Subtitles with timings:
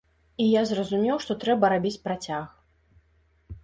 [0.45, 2.53] І я зразумеў, што трэба рабіць працяг.